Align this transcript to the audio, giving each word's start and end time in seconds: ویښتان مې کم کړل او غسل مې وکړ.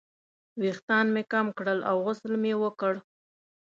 ویښتان 0.61 1.05
مې 1.13 1.23
کم 1.31 1.47
کړل 1.57 1.79
او 1.89 1.95
غسل 2.05 2.33
مې 2.43 2.53
وکړ. 2.63 2.93